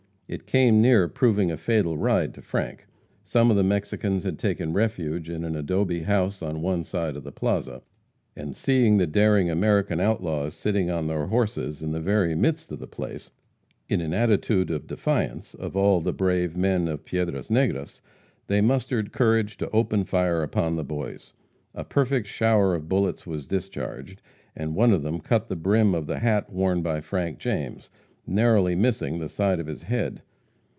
[0.33, 2.87] It came near proving a fatal ride to Frank.
[3.21, 7.25] Some of the Mexicans had taken refuge in an adobe house on one side of
[7.25, 7.81] the plaza,
[8.33, 12.79] and seeing the daring American outlaws sitting on their horses in the very midst of
[12.79, 13.29] the place,
[13.89, 17.99] in an attitude of defiance of all "the brave men" of Piedras Negras,
[18.47, 21.33] they mustered courage to open fire upon the boys.
[21.75, 24.21] A perfect shower of bullets was discharged,
[24.55, 27.89] and one of them cut the brim of the hat worn by Frank James,
[28.27, 30.21] narrowly missing the side of his head.